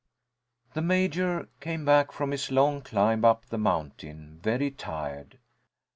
The 0.73 0.81
Major 0.81 1.47
came 1.59 1.85
back 1.85 2.11
from 2.11 2.31
his 2.31 2.49
long 2.49 2.81
climb 2.81 3.23
up 3.23 3.45
the 3.45 3.59
mountain, 3.59 4.39
very 4.41 4.71
tired. 4.71 5.37